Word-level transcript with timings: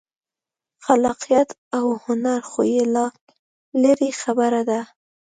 خلاقیت 0.85 1.49
او 1.77 1.85
هنر 2.05 2.41
خو 2.49 2.61
یې 2.73 2.83
لا 2.95 3.07
لرې 3.81 4.09
خبره 4.21 4.61
ده. 4.69 4.81